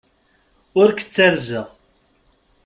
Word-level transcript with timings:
Ur 0.79 0.89
k-ttarzeɣ. 0.91 1.67